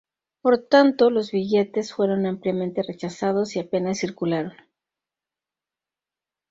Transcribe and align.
Por 0.41 0.57
tanto, 0.57 1.11
los 1.11 1.29
billetes 1.29 1.93
fueron 1.93 2.25
ampliamente 2.25 2.81
rechazados 2.81 3.55
y 3.55 3.59
apenas 3.59 3.99
circularon. 3.99 4.53